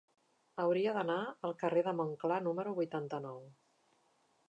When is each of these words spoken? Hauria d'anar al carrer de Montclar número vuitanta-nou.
Hauria 0.63 0.93
d'anar 0.95 1.17
al 1.49 1.53
carrer 1.65 1.85
de 1.89 1.95
Montclar 2.01 2.41
número 2.49 2.77
vuitanta-nou. 2.83 3.41